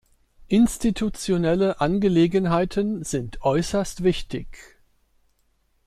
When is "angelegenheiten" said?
1.79-3.03